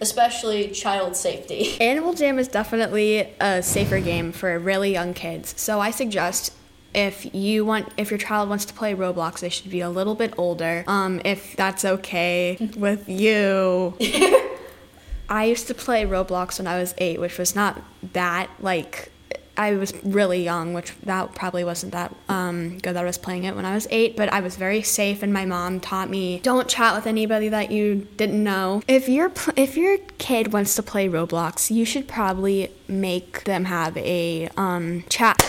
especially 0.00 0.71
child 0.71 1.16
safety. 1.16 1.76
Animal 1.83 2.14
Jam 2.14 2.38
is 2.38 2.49
definitely 2.49 3.28
a 3.42 3.62
safer 3.62 4.00
game 4.00 4.33
for 4.33 4.59
really 4.59 4.90
young 4.90 5.12
kids, 5.12 5.52
so 5.61 5.80
I 5.80 5.90
suggest 5.90 6.54
if 6.94 7.35
you 7.35 7.66
want 7.66 7.92
if 7.99 8.11
your 8.11 8.18
child 8.18 8.49
wants 8.49 8.64
to 8.64 8.73
play 8.73 8.94
roblox 8.94 9.40
they 9.40 9.49
should 9.49 9.68
be 9.68 9.80
a 9.80 9.90
little 9.90 10.14
bit 10.14 10.33
older 10.38 10.85
um, 10.87 11.21
if 11.25 11.56
that's 11.56 11.85
okay 11.85 12.56
with 12.76 13.09
you 13.09 13.92
i 15.28 15.44
used 15.44 15.66
to 15.66 15.75
play 15.75 16.04
roblox 16.04 16.61
when 16.61 16.68
i 16.68 16.78
was 16.78 16.94
eight 16.99 17.18
which 17.18 17.37
was 17.37 17.56
not 17.56 17.83
that 18.12 18.49
like 18.61 19.11
I 19.56 19.75
was 19.75 19.92
really 20.04 20.42
young, 20.42 20.75
which 20.75 20.92
that 21.04 21.34
probably 21.34 21.64
wasn't 21.64 21.92
that 21.92 22.14
um, 22.28 22.78
good 22.78 22.94
that 22.94 23.02
I 23.02 23.04
was 23.04 23.18
playing 23.18 23.44
it 23.44 23.54
when 23.54 23.64
I 23.64 23.75
was 23.75 23.87
eight, 23.90 24.16
but 24.16 24.32
I 24.32 24.40
was 24.40 24.56
very 24.56 24.82
safe, 24.82 25.23
and 25.23 25.32
my 25.32 25.44
mom 25.44 25.80
taught 25.80 26.11
me 26.11 26.40
don't 26.40 26.68
chat 26.68 26.94
with 26.94 27.06
anybody 27.06 27.49
that 27.49 27.70
you 27.70 28.06
didn't 28.16 28.42
know. 28.42 28.82
If 28.88 29.08
your 29.08 29.32
if 29.56 29.76
your 29.76 29.99
kid 30.18 30.52
wants 30.52 30.75
to 30.76 30.82
play 30.82 31.08
Roblox, 31.08 31.70
you 31.70 31.84
should 31.84 32.08
probably 32.08 32.70
make 32.88 33.44
them 33.44 33.66
have 33.66 33.96
a 33.96 34.49
um, 34.56 35.04
chat 35.08 35.40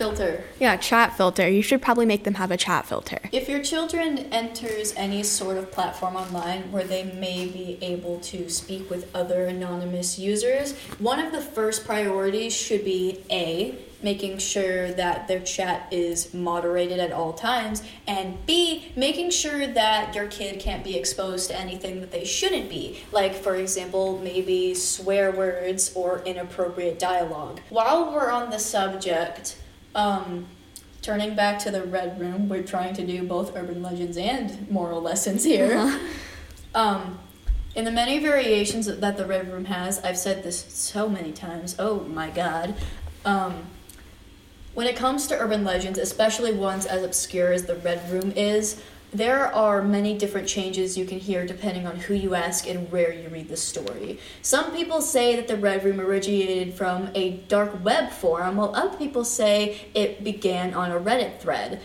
filter. 0.00 0.42
Yeah, 0.58 0.78
chat 0.78 1.14
filter. 1.14 1.46
You 1.46 1.60
should 1.60 1.82
probably 1.82 2.06
make 2.06 2.24
them 2.24 2.36
have 2.36 2.50
a 2.50 2.56
chat 2.56 2.86
filter. 2.86 3.20
If 3.32 3.50
your 3.50 3.62
children 3.62 4.16
enters 4.32 4.94
any 4.96 5.22
sort 5.22 5.58
of 5.58 5.70
platform 5.70 6.16
online 6.16 6.72
where 6.72 6.84
they 6.84 7.04
may 7.04 7.44
be 7.46 7.76
able 7.82 8.18
to 8.20 8.48
speak 8.48 8.88
with 8.88 9.14
other 9.14 9.44
anonymous 9.44 10.18
users, 10.18 10.74
one 10.98 11.18
of 11.18 11.32
the 11.32 11.42
first 11.42 11.84
priorities 11.84 12.56
should 12.56 12.82
be 12.82 13.22
A, 13.30 13.74
making 14.02 14.38
sure 14.38 14.90
that 14.92 15.28
their 15.28 15.40
chat 15.40 15.86
is 15.90 16.32
moderated 16.32 16.98
at 16.98 17.12
all 17.12 17.34
times, 17.34 17.82
and 18.06 18.46
B, 18.46 18.92
making 18.96 19.30
sure 19.30 19.66
that 19.66 20.14
your 20.14 20.28
kid 20.28 20.58
can't 20.60 20.82
be 20.82 20.96
exposed 20.96 21.50
to 21.50 21.60
anything 21.60 22.00
that 22.00 22.10
they 22.10 22.24
shouldn't 22.24 22.70
be, 22.70 23.00
like, 23.12 23.34
for 23.34 23.54
example, 23.54 24.18
maybe 24.24 24.72
swear 24.72 25.30
words 25.30 25.92
or 25.94 26.22
inappropriate 26.24 26.98
dialogue. 26.98 27.60
While 27.68 28.14
we're 28.14 28.30
on 28.30 28.48
the 28.48 28.58
subject, 28.58 29.58
um, 29.94 30.46
turning 31.02 31.34
back 31.34 31.58
to 31.60 31.70
the 31.70 31.82
red 31.82 32.20
room, 32.20 32.48
we're 32.48 32.62
trying 32.62 32.94
to 32.94 33.06
do 33.06 33.22
both 33.22 33.56
urban 33.56 33.82
legends 33.82 34.16
and 34.16 34.70
moral 34.70 35.00
lessons 35.00 35.44
here. 35.44 35.76
Uh-huh. 35.76 35.98
Um, 36.74 37.18
in 37.74 37.84
the 37.84 37.90
many 37.90 38.18
variations 38.18 38.86
that 38.86 39.16
the 39.16 39.26
red 39.26 39.50
room 39.50 39.66
has, 39.66 40.00
I've 40.00 40.18
said 40.18 40.42
this 40.42 40.64
so 40.72 41.08
many 41.08 41.32
times. 41.32 41.76
Oh 41.78 42.00
my 42.00 42.30
god. 42.30 42.74
Um, 43.24 43.64
when 44.74 44.86
it 44.86 44.96
comes 44.96 45.26
to 45.28 45.38
urban 45.38 45.64
legends, 45.64 45.98
especially 45.98 46.52
ones 46.52 46.86
as 46.86 47.02
obscure 47.02 47.52
as 47.52 47.66
the 47.66 47.76
red 47.76 48.10
room 48.10 48.32
is, 48.32 48.82
there 49.12 49.52
are 49.52 49.82
many 49.82 50.16
different 50.16 50.46
changes 50.46 50.96
you 50.96 51.04
can 51.04 51.18
hear 51.18 51.46
depending 51.46 51.86
on 51.86 51.96
who 51.96 52.14
you 52.14 52.34
ask 52.34 52.68
and 52.68 52.90
where 52.92 53.12
you 53.12 53.28
read 53.28 53.48
the 53.48 53.56
story. 53.56 54.18
Some 54.42 54.72
people 54.72 55.00
say 55.00 55.36
that 55.36 55.48
the 55.48 55.56
Red 55.56 55.84
Room 55.84 56.00
originated 56.00 56.74
from 56.74 57.10
a 57.14 57.38
dark 57.48 57.82
web 57.84 58.10
forum, 58.10 58.56
while 58.56 58.74
other 58.74 58.96
people 58.96 59.24
say 59.24 59.80
it 59.94 60.22
began 60.22 60.74
on 60.74 60.92
a 60.92 61.00
Reddit 61.00 61.40
thread. 61.40 61.80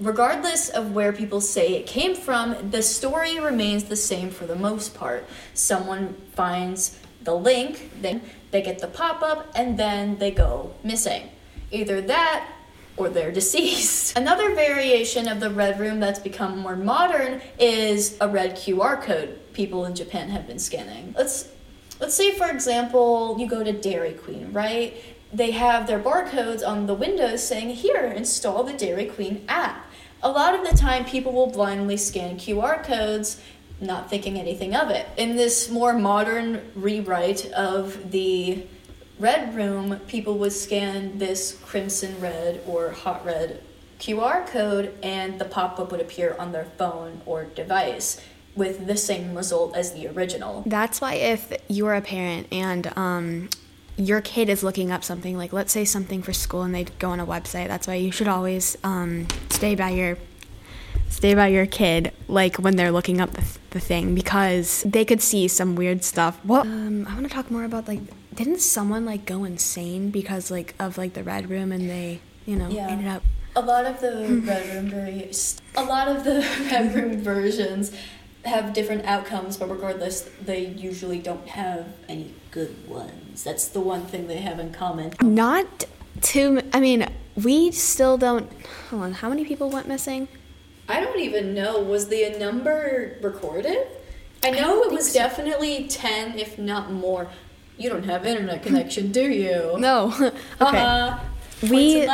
Regardless 0.00 0.68
of 0.68 0.92
where 0.92 1.12
people 1.12 1.40
say 1.40 1.74
it 1.74 1.86
came 1.86 2.16
from, 2.16 2.70
the 2.70 2.82
story 2.82 3.38
remains 3.38 3.84
the 3.84 3.96
same 3.96 4.30
for 4.30 4.44
the 4.44 4.56
most 4.56 4.94
part. 4.94 5.24
Someone 5.54 6.14
finds 6.32 6.98
the 7.22 7.34
link, 7.34 7.92
then 8.00 8.20
they 8.50 8.60
get 8.60 8.80
the 8.80 8.88
pop 8.88 9.22
up, 9.22 9.46
and 9.54 9.78
then 9.78 10.18
they 10.18 10.32
go 10.32 10.74
missing. 10.82 11.30
Either 11.70 12.00
that 12.00 12.48
or 12.96 13.08
they're 13.08 13.32
deceased. 13.32 14.16
Another 14.16 14.54
variation 14.54 15.28
of 15.28 15.40
the 15.40 15.50
red 15.50 15.80
room 15.80 16.00
that's 16.00 16.18
become 16.18 16.58
more 16.58 16.76
modern 16.76 17.40
is 17.58 18.16
a 18.20 18.28
red 18.28 18.56
QR 18.56 19.00
code 19.02 19.38
people 19.52 19.84
in 19.84 19.94
Japan 19.94 20.28
have 20.28 20.46
been 20.46 20.58
scanning. 20.58 21.14
Let's 21.16 21.48
let's 22.00 22.14
say 22.14 22.36
for 22.36 22.48
example 22.50 23.36
you 23.38 23.48
go 23.48 23.64
to 23.64 23.72
Dairy 23.72 24.12
Queen, 24.12 24.52
right? 24.52 24.94
They 25.32 25.50
have 25.52 25.86
their 25.86 25.98
barcodes 25.98 26.66
on 26.66 26.86
the 26.86 26.94
windows 26.94 27.46
saying, 27.46 27.70
"Here, 27.70 28.12
install 28.16 28.62
the 28.62 28.72
Dairy 28.72 29.06
Queen 29.06 29.44
app." 29.48 29.86
A 30.22 30.30
lot 30.30 30.54
of 30.54 30.68
the 30.68 30.76
time 30.76 31.04
people 31.04 31.32
will 31.32 31.48
blindly 31.48 31.96
scan 31.96 32.38
QR 32.38 32.82
codes 32.82 33.40
not 33.80 34.08
thinking 34.08 34.38
anything 34.38 34.74
of 34.74 34.90
it. 34.90 35.06
In 35.16 35.36
this 35.36 35.68
more 35.68 35.92
modern 35.92 36.62
rewrite 36.74 37.50
of 37.52 38.10
the 38.10 38.64
Red 39.18 39.54
Room, 39.54 40.00
people 40.08 40.38
would 40.38 40.52
scan 40.52 41.18
this 41.18 41.58
crimson 41.64 42.20
red 42.20 42.60
or 42.66 42.90
hot 42.90 43.24
red 43.24 43.62
QR 44.00 44.46
code, 44.46 44.94
and 45.02 45.38
the 45.38 45.44
pop 45.44 45.78
up 45.78 45.92
would 45.92 46.00
appear 46.00 46.36
on 46.38 46.52
their 46.52 46.64
phone 46.64 47.22
or 47.24 47.44
device 47.44 48.20
with 48.56 48.86
the 48.86 48.96
same 48.96 49.34
result 49.34 49.76
as 49.76 49.92
the 49.92 50.08
original. 50.08 50.62
That's 50.66 51.00
why, 51.00 51.14
if 51.14 51.52
you're 51.68 51.94
a 51.94 52.00
parent 52.00 52.48
and 52.52 52.96
um, 52.96 53.48
your 53.96 54.20
kid 54.20 54.48
is 54.48 54.62
looking 54.62 54.90
up 54.90 55.04
something, 55.04 55.36
like 55.36 55.52
let's 55.52 55.72
say 55.72 55.84
something 55.84 56.22
for 56.22 56.32
school, 56.32 56.62
and 56.62 56.74
they 56.74 56.84
go 56.84 57.10
on 57.10 57.20
a 57.20 57.26
website, 57.26 57.68
that's 57.68 57.86
why 57.86 57.94
you 57.94 58.10
should 58.10 58.28
always 58.28 58.76
um, 58.82 59.28
stay 59.50 59.74
by 59.74 59.90
your 59.90 60.18
stay 61.08 61.34
by 61.34 61.46
your 61.46 61.66
kid 61.66 62.12
like 62.26 62.56
when 62.56 62.74
they're 62.74 62.90
looking 62.90 63.20
up 63.20 63.30
the, 63.32 63.58
the 63.70 63.78
thing 63.78 64.14
because 64.16 64.82
they 64.82 65.04
could 65.04 65.20
see 65.20 65.46
some 65.46 65.76
weird 65.76 66.02
stuff 66.02 66.38
what 66.44 66.66
um, 66.66 67.06
i 67.06 67.14
want 67.14 67.22
to 67.22 67.32
talk 67.32 67.50
more 67.52 67.62
about 67.64 67.86
like 67.86 68.00
didn't 68.36 68.60
someone 68.60 69.04
like 69.04 69.26
go 69.26 69.44
insane 69.44 70.10
because 70.10 70.50
like 70.50 70.74
of 70.78 70.98
like 70.98 71.14
the 71.14 71.22
red 71.22 71.48
room 71.48 71.72
and 71.72 71.88
they 71.88 72.20
you 72.46 72.56
know 72.56 72.68
yeah. 72.68 72.88
ended 72.88 73.08
up 73.08 73.22
a 73.56 73.60
lot 73.60 73.86
of 73.86 74.00
the 74.00 74.42
red 74.44 74.74
room 74.74 74.88
very 74.90 75.30
a 75.76 75.84
lot 75.84 76.08
of 76.08 76.24
the 76.24 76.40
red 76.70 76.94
room 76.94 77.18
versions 77.20 77.92
have 78.44 78.72
different 78.72 79.04
outcomes 79.04 79.56
but 79.56 79.70
regardless 79.70 80.22
they 80.42 80.66
usually 80.66 81.18
don't 81.18 81.48
have 81.48 81.86
any 82.08 82.34
good 82.50 82.88
ones 82.88 83.44
that's 83.44 83.68
the 83.68 83.80
one 83.80 84.04
thing 84.06 84.26
they 84.26 84.38
have 84.38 84.58
in 84.58 84.72
common 84.72 85.12
not 85.22 85.84
too 86.20 86.60
i 86.72 86.80
mean 86.80 87.06
we 87.42 87.70
still 87.70 88.18
don't 88.18 88.50
hold 88.90 89.02
on 89.02 89.12
how 89.12 89.28
many 89.28 89.44
people 89.44 89.70
went 89.70 89.88
missing 89.88 90.28
i 90.88 91.00
don't 91.00 91.18
even 91.18 91.54
know 91.54 91.80
was 91.80 92.08
the 92.08 92.36
number 92.38 93.16
recorded 93.22 93.86
I 94.44 94.50
know 94.50 94.82
I 94.82 94.88
it 94.88 94.92
was 94.92 95.10
so. 95.10 95.18
definitely 95.18 95.88
10, 95.88 96.38
if 96.38 96.58
not 96.58 96.92
more. 96.92 97.28
You 97.76 97.90
don't 97.90 98.04
have 98.04 98.24
internet 98.24 98.62
connection, 98.62 99.10
do 99.10 99.22
you? 99.22 99.76
No. 99.78 100.12
okay. 100.20 100.32
Uh-huh. 100.60 101.18
We 101.70 102.06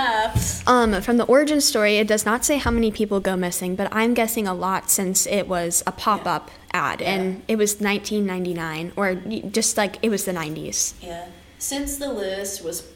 um 0.67 1.01
from 1.03 1.17
the 1.17 1.25
origin 1.25 1.61
story, 1.61 1.97
it 1.97 2.07
does 2.07 2.25
not 2.25 2.45
say 2.45 2.59
how 2.59 2.71
many 2.71 2.91
people 2.91 3.21
go 3.21 3.37
missing, 3.37 3.75
but 3.75 3.89
I'm 3.91 4.15
guessing 4.15 4.47
a 4.47 4.55
lot 4.55 4.91
since 4.91 5.27
it 5.27 5.49
was 5.49 5.83
a 5.87 5.93
pop-up 5.93 6.51
yeah. 6.73 6.93
ad 6.93 7.01
yeah. 7.01 7.15
and 7.15 7.43
it 7.49 7.57
was 7.57 7.81
1999 7.81 8.93
or 8.97 9.17
just 9.51 9.77
like 9.77 9.97
it 10.03 10.09
was 10.09 10.25
the 10.25 10.33
90s. 10.33 10.95
Yeah. 11.03 11.27
Since 11.59 11.97
the 11.97 12.13
list 12.13 12.63
was 12.63 12.89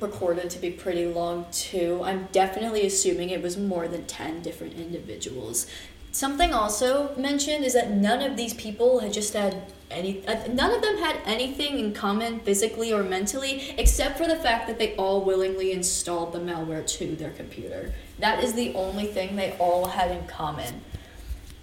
recorded 0.00 0.48
to 0.50 0.58
be 0.58 0.70
pretty 0.70 1.06
long 1.06 1.46
too, 1.52 2.00
I'm 2.02 2.28
definitely 2.32 2.86
assuming 2.86 3.30
it 3.30 3.42
was 3.42 3.58
more 3.58 3.86
than 3.86 4.06
10 4.06 4.42
different 4.42 4.74
individuals 4.74 5.66
Something 6.12 6.52
also 6.52 7.14
mentioned 7.16 7.64
is 7.64 7.74
that 7.74 7.90
none 7.90 8.20
of 8.20 8.36
these 8.36 8.54
people 8.54 8.98
had 8.98 9.12
just 9.12 9.32
had 9.32 9.62
any 9.90 10.26
uh, 10.26 10.46
none 10.52 10.72
of 10.72 10.82
them 10.82 10.98
had 10.98 11.16
anything 11.24 11.78
in 11.78 11.92
common 11.92 12.40
physically 12.40 12.92
or 12.92 13.02
mentally 13.02 13.74
except 13.76 14.18
for 14.18 14.26
the 14.26 14.36
fact 14.36 14.66
that 14.68 14.78
they 14.78 14.94
all 14.96 15.24
willingly 15.24 15.72
installed 15.72 16.32
the 16.32 16.38
malware 16.38 16.86
to 16.86 17.14
their 17.16 17.30
computer. 17.30 17.92
That 18.18 18.42
is 18.42 18.54
the 18.54 18.74
only 18.74 19.06
thing 19.06 19.36
they 19.36 19.52
all 19.58 19.86
had 19.86 20.10
in 20.10 20.26
common. 20.26 20.82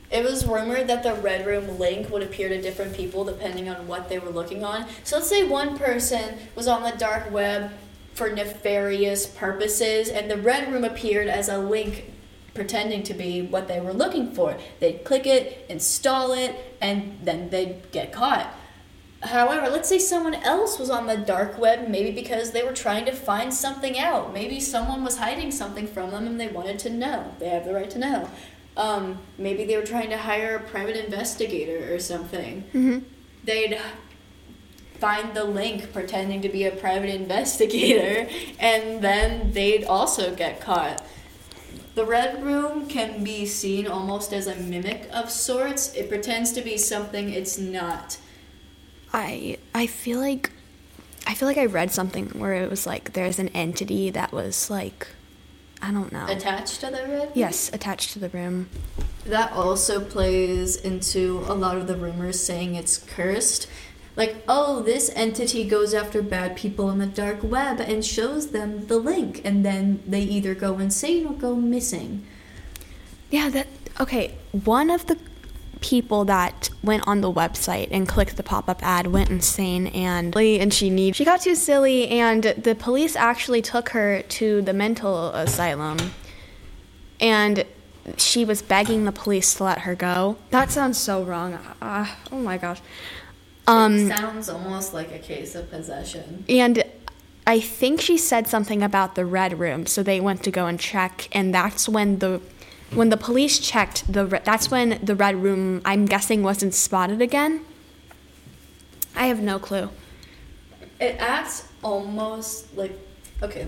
It 0.10 0.24
was 0.24 0.46
rumored 0.46 0.88
that 0.88 1.04
the 1.04 1.16
Red 1.16 1.46
Room 1.46 1.77
link 1.77 2.10
would 2.10 2.24
appear 2.24 2.48
to 2.48 2.62
different 2.62 2.96
people 2.96 3.25
depending 3.25 3.68
on 3.68 3.88
what 3.88 4.08
they 4.08 4.20
were 4.20 4.30
looking 4.30 4.63
on. 4.63 4.86
So 5.04 5.18
let's 5.18 5.30
say 5.30 5.46
one 5.46 5.77
person 5.77 6.38
was 6.56 6.68
on 6.70 6.84
the 6.84 6.98
dark 6.98 7.30
web 7.32 7.72
for 8.13 8.30
nefarious 8.30 9.25
purposes 9.25 10.08
and 10.08 10.32
the 10.32 10.38
Red 10.38 10.72
Room 10.72 10.86
appeared 10.86 11.27
as 11.27 11.50
a 11.50 11.58
link 11.58 12.13
pretending 12.58 13.04
to 13.04 13.14
be 13.14 13.44
what 13.44 13.68
they 13.68 13.80
were 13.80 13.94
looking 13.94 14.32
for. 14.32 14.58
They'd 14.80 15.06
click 15.06 15.28
it, 15.28 15.66
install 15.70 16.34
it, 16.34 16.76
and 16.82 17.20
then 17.24 17.52
they'd 17.52 17.92
get 17.92 18.12
caught. 18.12 18.52
However, 19.22 19.70
let's 19.70 19.88
say 19.88 20.00
someone 20.00 20.34
else 20.34 20.80
was 20.80 20.90
on 20.90 21.06
the 21.06 21.18
dark 21.18 21.60
web, 21.60 21.88
maybe 21.88 22.12
because 22.12 22.52
they 22.52 22.64
were 22.64 22.74
trying 22.74 23.06
to 23.06 23.12
find 23.12 23.54
something 23.54 24.00
out. 24.00 24.34
Maybe 24.34 24.60
someone 24.60 25.04
was 25.04 25.18
hiding 25.18 25.52
something 25.52 25.88
from 25.88 26.10
them 26.10 26.26
and 26.26 26.40
they 26.40 26.48
wanted 26.48 26.80
to 26.80 26.90
know. 26.90 27.32
They 27.38 27.50
have 27.50 27.66
the 27.66 27.76
right 27.76 27.90
to 27.92 28.00
know. 28.00 28.30
Um, 28.76 29.20
maybe 29.38 29.66
they 29.66 29.78
were 29.78 29.86
trying 29.86 30.10
to 30.10 30.18
hire 30.18 30.56
a 30.56 30.60
private 30.60 30.98
investigator 30.98 31.94
or 31.94 32.00
something. 32.00 32.64
Mm-hmm. 32.74 33.00
They'd 33.44 33.80
find 35.00 35.36
the 35.36 35.44
link 35.44 35.94
pretending 35.94 36.42
to 36.42 36.50
be 36.50 36.66
a 36.66 36.72
private 36.72 37.10
investigator, 37.22 38.28
and 38.60 39.04
then 39.04 39.52
they'd 39.52 39.84
also 39.84 40.36
get 40.36 40.60
caught. 40.60 41.06
The 41.98 42.06
Red 42.06 42.44
Room 42.44 42.86
can 42.86 43.24
be 43.24 43.48
seen 43.48 43.88
almost 43.88 44.32
as 44.32 44.46
a 44.46 44.56
mimic 44.56 45.10
of 45.12 45.32
sorts. 45.32 45.96
It 45.96 46.10
pretends 46.10 46.51
to 46.51 46.62
be 46.62 46.77
something 46.77 47.32
it's 47.32 47.58
not. 47.58 48.20
I 49.12 49.58
I 49.74 49.88
feel 49.88 50.20
like 50.20 50.51
I 51.25 51.34
feel 51.34 51.48
like 51.48 51.58
I 51.58 51.66
read 51.66 51.92
something 51.92 52.27
where 52.38 52.54
it 52.54 52.70
was 52.70 52.86
like 52.86 53.13
there's 53.13 53.39
an 53.39 53.48
entity 53.48 54.12
that 54.12 54.32
was 54.32 54.70
like 54.70 55.08
I 55.82 55.92
don't 55.92 56.12
know. 56.12 56.27
Attached 56.27 56.82
to 56.82 56.92
the 56.92 57.01
Red 57.01 57.10
Room? 57.10 57.30
yes, 57.34 57.74
attached 57.74 58.13
to 58.13 58.20
the 58.20 58.30
room. 58.30 58.70
That 59.25 59.51
also 59.54 60.00
plays 60.00 60.75
into 60.75 61.44
a 61.48 61.56
lot 61.56 61.77
of 61.77 61.88
the 61.88 61.96
rumors 61.96 62.39
saying 62.39 62.75
it's 62.75 63.00
cursed. 63.00 63.68
Like, 64.17 64.43
oh, 64.47 64.81
this 64.81 65.12
entity 65.15 65.63
goes 65.63 65.93
after 65.93 66.24
bad 66.24 66.57
people 66.57 66.88
on 66.88 66.97
the 66.97 67.05
dark 67.05 67.43
web 67.43 67.79
and 67.79 68.03
shows 68.03 68.47
them 68.47 68.88
the 68.88 68.97
link, 68.97 69.41
and 69.45 69.63
then 69.63 70.01
they 70.07 70.21
either 70.21 70.55
go 70.55 70.79
insane 70.79 71.27
or 71.27 71.33
go 71.33 71.55
missing. 71.55 72.25
Yeah, 73.29 73.50
that 73.50 73.67
okay. 74.00 74.33
One 74.51 74.89
of 74.89 75.05
the 75.05 75.19
people 75.81 76.25
that 76.25 76.71
went 76.81 77.07
on 77.07 77.21
the 77.21 77.31
website 77.31 77.89
and 77.91 78.07
clicked 78.07 78.36
the 78.36 78.41
pop-up 78.43 78.81
ad 78.81 79.05
went 79.05 79.29
insane 79.29 79.86
and 79.88 80.36
and 80.36 80.74
she 80.74 80.89
need 80.89 81.15
she 81.15 81.24
got 81.24 81.39
too 81.39 81.53
silly 81.53 82.07
and 82.07 82.43
the 82.43 82.74
police 82.74 83.15
actually 83.15 83.62
took 83.62 83.89
her 83.89 84.24
to 84.24 84.63
the 84.63 84.74
mental 84.74 85.29
asylum 85.29 85.97
and 87.19 87.63
she 88.17 88.43
was 88.43 88.63
begging 88.63 89.05
the 89.05 89.12
police 89.12 89.53
to 89.55 89.63
let 89.65 89.79
her 89.79 89.93
go. 89.93 90.38
That 90.50 90.71
sounds 90.71 90.97
so 90.97 91.24
wrong. 91.24 91.59
Uh, 91.81 92.07
oh 92.31 92.39
my 92.39 92.57
gosh. 92.57 92.81
Um, 93.67 94.07
sounds 94.07 94.50
almost 94.50 94.93
like 94.93 95.12
a 95.12 95.19
case 95.19 95.53
of 95.53 95.69
possession. 95.69 96.45
And 96.47 96.83
I 97.45 97.59
think 97.59 98.01
she 98.01 98.17
said 98.17 98.47
something 98.47 98.81
about 98.81 99.15
the 99.15 99.25
red 99.25 99.59
room, 99.59 99.86
so 99.86 100.03
they 100.03 100.19
went 100.19 100.43
to 100.43 100.51
go 100.51 100.65
and 100.65 100.79
check, 100.79 101.27
and 101.31 101.53
that's 101.53 101.88
when 101.88 102.19
the 102.19 102.41
when 102.93 103.09
the 103.09 103.17
police 103.17 103.59
checked 103.59 104.12
the 104.12 104.25
re- 104.25 104.41
that's 104.43 104.71
when 104.71 105.00
the 105.03 105.15
red 105.15 105.36
room 105.36 105.81
I'm 105.83 106.05
guessing 106.05 106.41
wasn't 106.43 106.74
spotted 106.74 107.21
again. 107.21 107.65
I 109.15 109.27
have 109.27 109.41
no 109.41 109.59
clue. 109.59 109.89
It 111.00 111.17
acts 111.19 111.67
almost 111.83 112.75
like 112.77 112.97
okay. 113.43 113.67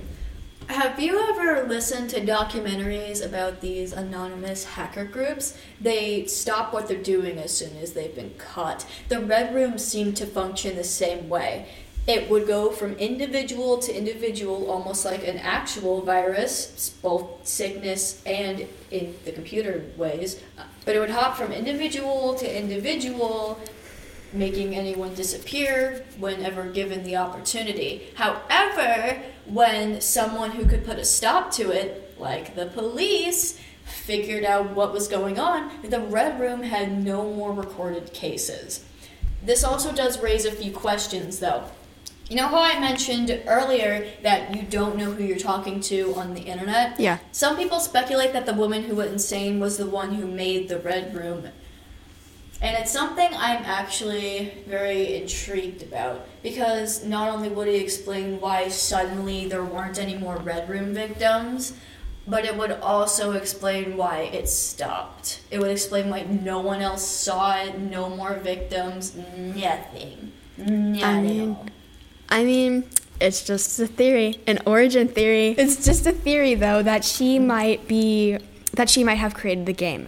Have 0.69 0.99
you 0.99 1.19
ever 1.29 1.67
listened 1.67 2.11
to 2.11 2.21
documentaries 2.21 3.25
about 3.25 3.59
these 3.59 3.91
anonymous 3.91 4.65
hacker 4.65 5.03
groups? 5.03 5.57
They 5.81 6.27
stop 6.27 6.71
what 6.71 6.87
they're 6.87 7.01
doing 7.01 7.39
as 7.39 7.51
soon 7.57 7.75
as 7.77 7.93
they've 7.93 8.13
been 8.13 8.35
caught. 8.37 8.85
The 9.07 9.19
Red 9.19 9.55
Room 9.55 9.79
seemed 9.79 10.15
to 10.17 10.27
function 10.27 10.75
the 10.75 10.83
same 10.83 11.27
way. 11.27 11.69
It 12.05 12.29
would 12.29 12.45
go 12.45 12.69
from 12.69 12.93
individual 12.93 13.79
to 13.79 13.97
individual, 13.97 14.69
almost 14.69 15.05
like 15.05 15.27
an 15.27 15.39
actual 15.39 16.03
virus, 16.03 16.95
both 17.01 17.47
sickness 17.47 18.21
and 18.27 18.67
in 18.91 19.15
the 19.25 19.31
computer 19.31 19.85
ways. 19.97 20.39
But 20.85 20.95
it 20.95 20.99
would 20.99 21.09
hop 21.09 21.35
from 21.35 21.51
individual 21.51 22.35
to 22.35 22.57
individual, 22.57 23.59
making 24.33 24.75
anyone 24.75 25.15
disappear 25.15 26.05
whenever 26.19 26.65
given 26.65 27.03
the 27.03 27.15
opportunity. 27.15 28.11
However, 28.13 29.19
when 29.53 30.01
someone 30.01 30.51
who 30.51 30.65
could 30.65 30.85
put 30.85 30.97
a 30.97 31.05
stop 31.05 31.51
to 31.53 31.71
it, 31.71 32.15
like 32.19 32.55
the 32.55 32.67
police, 32.67 33.59
figured 33.85 34.43
out 34.43 34.71
what 34.71 34.93
was 34.93 35.07
going 35.07 35.39
on, 35.39 35.71
the 35.83 35.99
Red 35.99 36.39
Room 36.39 36.63
had 36.63 37.03
no 37.03 37.23
more 37.33 37.53
recorded 37.53 38.13
cases. 38.13 38.85
This 39.43 39.63
also 39.63 39.93
does 39.93 40.21
raise 40.21 40.45
a 40.45 40.51
few 40.51 40.71
questions, 40.71 41.39
though. 41.39 41.63
You 42.29 42.35
know 42.35 42.47
how 42.47 42.61
I 42.61 42.79
mentioned 42.79 43.41
earlier 43.47 44.07
that 44.21 44.55
you 44.55 44.61
don't 44.61 44.97
know 44.97 45.11
who 45.11 45.23
you're 45.23 45.39
talking 45.39 45.79
to 45.81 46.13
on 46.15 46.35
the 46.35 46.41
internet? 46.41 46.99
Yeah. 46.99 47.17
Some 47.31 47.57
people 47.57 47.79
speculate 47.79 48.33
that 48.33 48.45
the 48.45 48.53
woman 48.53 48.83
who 48.83 48.95
went 48.95 49.11
insane 49.11 49.59
was 49.59 49.77
the 49.77 49.87
one 49.87 50.13
who 50.13 50.27
made 50.27 50.69
the 50.69 50.77
Red 50.77 51.15
Room 51.15 51.47
and 52.61 52.75
it's 52.77 52.91
something 52.91 53.29
I'm 53.33 53.63
actually 53.63 54.51
very 54.67 55.15
intrigued 55.21 55.81
about 55.83 56.27
because 56.43 57.05
not 57.05 57.29
only 57.29 57.49
would 57.49 57.67
it 57.67 57.81
explain 57.81 58.39
why 58.41 58.67
suddenly 58.67 59.47
there 59.47 59.63
weren't 59.63 59.97
any 59.99 60.15
more 60.15 60.37
Red 60.37 60.69
Room 60.69 60.93
victims, 60.93 61.73
but 62.27 62.45
it 62.45 62.55
would 62.57 62.71
also 62.71 63.31
explain 63.31 63.97
why 63.97 64.29
it 64.33 64.47
stopped. 64.49 65.41
It 65.49 65.59
would 65.59 65.71
explain 65.71 66.09
why 66.09 66.23
no 66.23 66.59
one 66.59 66.81
else 66.81 67.05
saw 67.05 67.57
it, 67.61 67.79
no 67.79 68.09
more 68.09 68.33
victims, 68.35 69.15
nothing. 69.37 70.31
Not 70.57 71.03
I 71.03 71.21
mean- 71.21 71.57
I 72.31 72.43
mean, 72.43 72.83
it's 73.19 73.43
just 73.43 73.79
a 73.79 73.87
theory, 73.87 74.39
an 74.45 74.59
origin 74.65 75.07
theory. 75.07 75.55
It's 75.57 75.83
just 75.83 76.05
a 76.05 76.11
theory 76.11 76.53
though 76.55 76.83
that 76.83 77.03
she 77.03 77.39
might 77.39 77.87
be 77.87 78.37
that 78.73 78.89
she 78.89 79.03
might 79.03 79.15
have 79.15 79.33
created 79.33 79.65
the 79.65 79.73
game. 79.73 80.07